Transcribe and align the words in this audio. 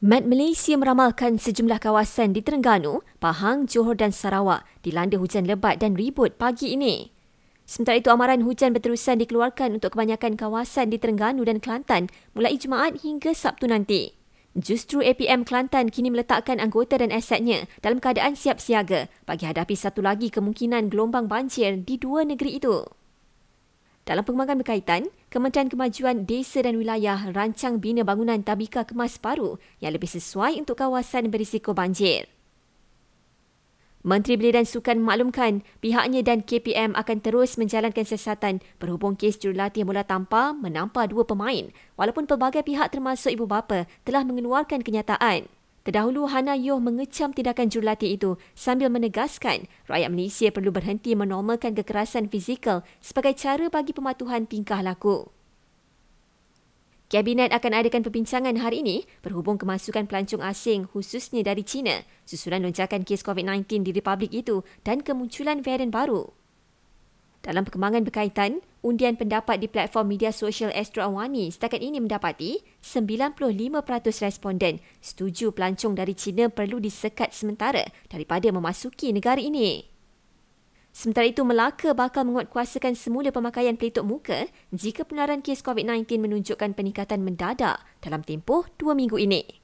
Met 0.00 0.24
Malaysia 0.24 0.80
meramalkan 0.80 1.36
sejumlah 1.36 1.76
kawasan 1.76 2.32
di 2.32 2.40
Terengganu, 2.40 3.04
Pahang, 3.20 3.68
Johor 3.68 4.00
dan 4.00 4.16
Sarawak 4.16 4.64
dilanda 4.80 5.20
hujan 5.20 5.44
lebat 5.44 5.76
dan 5.76 5.92
ribut 5.92 6.40
pagi 6.40 6.72
ini. 6.72 7.12
Sementara 7.68 8.00
itu, 8.00 8.08
amaran 8.08 8.40
hujan 8.40 8.72
berterusan 8.72 9.20
dikeluarkan 9.20 9.76
untuk 9.76 9.92
kebanyakan 9.92 10.40
kawasan 10.40 10.88
di 10.88 10.96
Terengganu 10.96 11.44
dan 11.44 11.60
Kelantan 11.60 12.08
mulai 12.32 12.56
Jumaat 12.56 13.04
hingga 13.04 13.36
Sabtu 13.36 13.68
nanti. 13.68 14.16
Justru 14.56 15.04
APM 15.04 15.44
Kelantan 15.44 15.92
kini 15.92 16.08
meletakkan 16.08 16.64
anggota 16.64 16.96
dan 16.96 17.12
asetnya 17.12 17.68
dalam 17.84 18.00
keadaan 18.00 18.40
siap 18.40 18.56
siaga 18.56 19.12
bagi 19.28 19.44
hadapi 19.44 19.76
satu 19.76 20.00
lagi 20.00 20.32
kemungkinan 20.32 20.88
gelombang 20.88 21.28
banjir 21.28 21.76
di 21.76 22.00
dua 22.00 22.24
negeri 22.24 22.56
itu. 22.56 22.88
Dalam 24.08 24.24
pengembangan 24.24 24.64
berkaitan, 24.64 25.12
Kementerian 25.30 25.70
Kemajuan 25.70 26.26
Desa 26.26 26.58
dan 26.58 26.74
Wilayah 26.74 27.30
rancang 27.30 27.78
bina 27.78 28.02
bangunan 28.02 28.42
tabika 28.42 28.82
kemas 28.82 29.14
baru 29.14 29.62
yang 29.78 29.94
lebih 29.94 30.10
sesuai 30.10 30.58
untuk 30.58 30.82
kawasan 30.82 31.30
berisiko 31.30 31.70
banjir. 31.70 32.26
Menteri 34.02 34.34
Belia 34.34 34.58
dan 34.58 34.66
Sukan 34.66 34.98
memaklumkan 34.98 35.62
pihaknya 35.78 36.26
dan 36.26 36.42
KPM 36.42 36.98
akan 36.98 37.22
terus 37.22 37.54
menjalankan 37.62 38.02
siasatan 38.02 38.58
berhubung 38.82 39.14
kes 39.14 39.38
jurulatih 39.38 39.86
mula 39.86 40.02
tanpa 40.02 40.50
menampak 40.50 41.14
dua 41.14 41.22
pemain 41.22 41.70
walaupun 41.94 42.26
pelbagai 42.26 42.66
pihak 42.66 42.90
termasuk 42.90 43.30
ibu 43.30 43.46
bapa 43.46 43.86
telah 44.02 44.26
mengeluarkan 44.26 44.82
kenyataan. 44.82 45.46
Terdahulu, 45.90 46.30
Hana 46.30 46.54
Yoh 46.54 46.78
mengecam 46.78 47.34
tindakan 47.34 47.66
jurulatih 47.66 48.14
itu 48.14 48.38
sambil 48.54 48.86
menegaskan 48.94 49.66
rakyat 49.90 50.06
Malaysia 50.06 50.46
perlu 50.54 50.70
berhenti 50.70 51.18
menormalkan 51.18 51.74
kekerasan 51.74 52.30
fizikal 52.30 52.86
sebagai 53.02 53.34
cara 53.34 53.66
bagi 53.66 53.90
pematuhan 53.90 54.46
tingkah 54.46 54.86
laku. 54.86 55.26
Kabinet 57.10 57.50
akan 57.50 57.82
adakan 57.82 58.06
perbincangan 58.06 58.54
hari 58.62 58.86
ini 58.86 59.02
berhubung 59.18 59.58
kemasukan 59.58 60.06
pelancong 60.06 60.46
asing 60.46 60.86
khususnya 60.86 61.42
dari 61.42 61.66
China 61.66 62.06
susulan 62.22 62.62
lonjakan 62.62 63.02
kes 63.02 63.26
COVID-19 63.26 63.82
di 63.82 63.90
Republik 63.90 64.30
itu 64.30 64.62
dan 64.86 65.02
kemunculan 65.02 65.58
varian 65.58 65.90
baru. 65.90 66.39
Dalam 67.40 67.64
perkembangan 67.64 68.04
berkaitan, 68.04 68.60
undian 68.84 69.16
pendapat 69.16 69.64
di 69.64 69.68
platform 69.68 70.12
media 70.12 70.28
sosial 70.28 70.68
Astro 70.76 71.08
Awani 71.08 71.48
setakat 71.48 71.80
ini 71.80 71.96
mendapati 71.96 72.60
95% 72.84 73.80
responden 74.20 74.76
setuju 75.00 75.48
pelancong 75.48 75.96
dari 75.96 76.12
China 76.12 76.52
perlu 76.52 76.76
disekat 76.76 77.32
sementara 77.32 77.88
daripada 78.12 78.52
memasuki 78.52 79.08
negara 79.16 79.40
ini. 79.40 79.88
Sementara 80.90 81.30
itu, 81.30 81.46
Melaka 81.46 81.94
bakal 81.94 82.26
menguatkuasakan 82.26 82.98
semula 82.98 83.30
pemakaian 83.30 83.78
pelitup 83.78 84.02
muka 84.02 84.50
jika 84.74 85.06
penularan 85.06 85.38
kes 85.38 85.62
COVID-19 85.62 86.18
menunjukkan 86.18 86.74
peningkatan 86.74 87.22
mendadak 87.22 87.78
dalam 88.02 88.26
tempoh 88.26 88.66
dua 88.74 88.98
minggu 88.98 89.16
ini. 89.16 89.59